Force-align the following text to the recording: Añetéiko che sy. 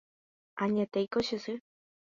Añetéiko 0.63 1.19
che 1.27 1.37
sy. 1.43 1.55